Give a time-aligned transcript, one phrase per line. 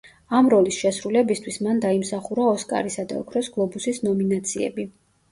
[0.35, 4.87] ამ როლის შესრულებისთვის მან დაიმსახურა ოსკარისა და ოქროს გლობუსის ნომინაციები.